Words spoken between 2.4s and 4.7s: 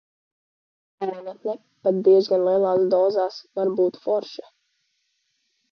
lielās dozās var būt forša.